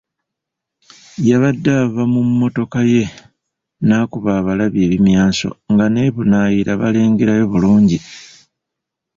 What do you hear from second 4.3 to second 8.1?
abalabi ebimyanso nga n'e Bunaayira balengerayo bulungi.